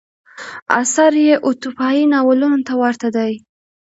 [0.81, 3.31] اثر یې اتوپیایي ناولونو ته ورته دی.